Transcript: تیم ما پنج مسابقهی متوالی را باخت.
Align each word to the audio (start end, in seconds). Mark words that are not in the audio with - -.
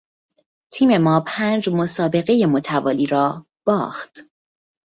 تیم 0.71 0.97
ما 0.97 1.23
پنج 1.27 1.69
مسابقهی 1.69 2.45
متوالی 2.45 3.05
را 3.05 3.45
باخت. 3.65 4.25